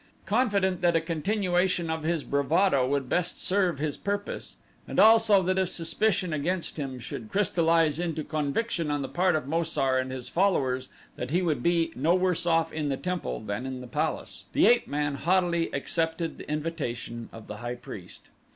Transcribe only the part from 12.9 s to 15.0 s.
temple than in the palace, the ape